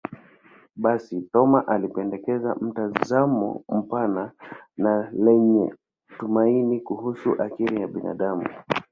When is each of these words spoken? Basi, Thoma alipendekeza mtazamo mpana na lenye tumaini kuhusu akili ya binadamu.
Basi, 0.75 1.21
Thoma 1.31 1.67
alipendekeza 1.67 2.55
mtazamo 2.55 3.63
mpana 3.69 4.31
na 4.77 5.11
lenye 5.11 5.75
tumaini 6.19 6.79
kuhusu 6.79 7.41
akili 7.43 7.81
ya 7.81 7.87
binadamu. 7.87 8.47